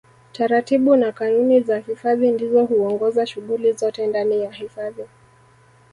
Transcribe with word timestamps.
Taratibu 0.33 0.95
na 0.95 1.11
kanuni 1.11 1.61
za 1.61 1.77
hifadhi 1.79 2.31
ndizo 2.31 2.65
huongoza 2.65 3.25
shughuli 3.25 3.73
zote 3.73 4.07
ndani 4.07 4.41
ya 4.41 4.51
hifadhi 4.51 5.03